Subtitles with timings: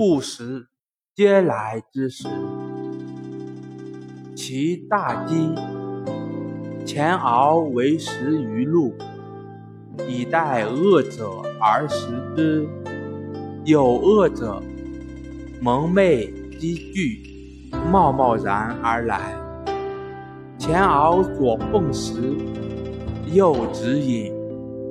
[0.00, 0.66] 不食
[1.14, 2.26] 嗟来之食，
[4.34, 5.54] 其大饥，
[6.86, 8.94] 前敖为食于路，
[10.08, 12.66] 以待饿者而食之。
[13.66, 14.62] 有饿者，
[15.60, 19.36] 蒙昧积聚，贸贸然而来。
[20.56, 22.34] 前敖所奉食，
[23.26, 24.32] 右执饮，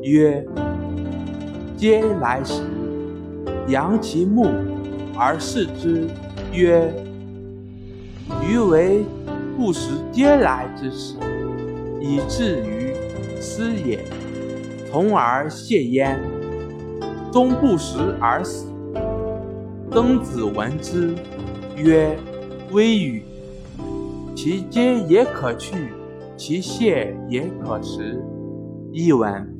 [0.03, 0.45] 曰
[1.81, 2.61] ：“嗟来食。”
[3.69, 4.47] 扬其目
[5.19, 6.07] 而视之，
[6.53, 6.93] 曰
[8.41, 9.03] ：“余为
[9.57, 11.15] 不食嗟来之食，
[11.99, 12.93] 以至于
[13.41, 13.99] 斯也。”
[14.89, 16.19] 从而谢焉，
[17.33, 18.65] 终不食而死。
[19.91, 21.13] 曾子闻之，
[21.75, 22.17] 曰
[22.71, 23.23] ：“微语，
[24.33, 25.75] 其嗟也可去，
[26.37, 28.23] 其谢也可食。”
[28.93, 29.55] 译文。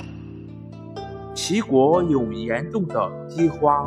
[1.36, 3.86] 齐国有严重的饥荒，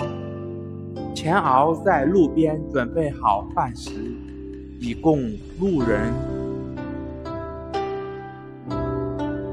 [1.15, 3.91] 钱敖在路边准备好饭食，
[4.81, 5.21] 以供
[5.61, 6.13] 路人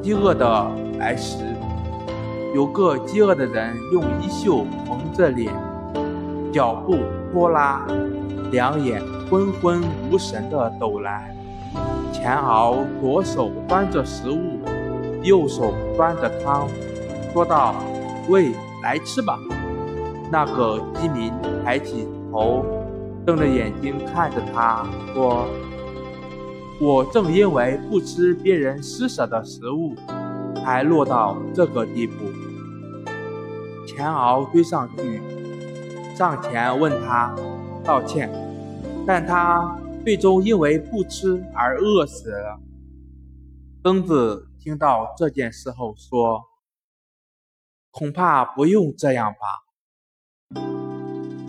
[0.01, 1.43] 饥饿的来食。
[2.55, 5.53] 有个饥饿的人用衣袖蒙着脸，
[6.51, 6.97] 脚步
[7.31, 7.85] 拖拉，
[8.51, 11.35] 两眼昏昏无神地走来。
[12.11, 14.59] 钱敖左手端着食物，
[15.21, 16.67] 右手端着汤。
[17.31, 17.75] 说道
[18.27, 19.37] ：“喂，来吃吧。”
[20.31, 22.63] 那个饥民抬起头，
[23.25, 25.47] 瞪着眼睛看着他，说
[26.79, 29.95] ：“我正因为不吃别人施舍的食物，
[30.55, 32.13] 才落到这个地步。”
[33.87, 35.21] 钱敖追上去，
[36.15, 37.35] 上前问他
[37.83, 38.29] 道歉，
[39.05, 42.59] 但他最终因为不吃而饿死了。
[43.83, 46.43] 曾子听到这件事后说。
[47.91, 49.39] 恐怕不用这样吧。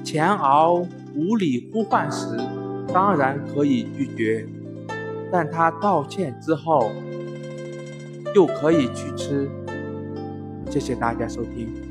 [0.05, 2.37] 前敖无理呼唤时，
[2.93, 4.47] 当然可以拒绝，
[5.33, 6.91] 但他道歉之后，
[8.35, 9.49] 就可以去吃。
[10.69, 11.90] 谢谢大家收听。